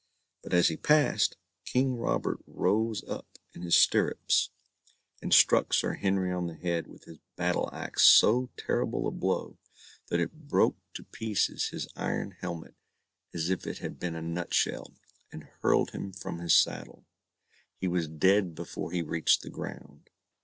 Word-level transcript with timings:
But 0.41 0.55
as 0.55 0.69
he 0.69 0.77
passed, 0.77 1.37
King 1.63 1.95
Robert 1.95 2.39
rose 2.47 3.03
up 3.07 3.37
in 3.53 3.61
his 3.61 3.75
stirrups, 3.75 4.49
and 5.21 5.31
struck 5.31 5.73
Sir 5.75 5.93
Henry 5.93 6.31
on 6.31 6.47
the 6.47 6.55
head 6.55 6.87
with 6.87 7.03
his 7.03 7.19
battle 7.35 7.69
axe 7.71 8.01
so 8.01 8.49
terrible 8.57 9.05
a 9.07 9.11
blow, 9.11 9.59
that 10.07 10.19
it 10.19 10.47
broke 10.47 10.75
to 10.95 11.03
pieces 11.03 11.67
his 11.67 11.87
iron 11.95 12.31
helmet 12.39 12.73
as 13.31 13.51
if 13.51 13.67
it 13.67 13.77
had 13.77 13.99
been 13.99 14.15
a 14.15 14.23
nut 14.23 14.55
shell, 14.55 14.95
and 15.31 15.43
hurled 15.61 15.91
him 15.91 16.11
from 16.13 16.39
his 16.39 16.55
saddle. 16.55 17.05
He 17.77 17.87
was 17.87 18.07
dead 18.07 18.55
before 18.55 18.91
he 18.91 19.03
reached 19.03 19.43
the 19.43 19.51
ground. 19.51 20.09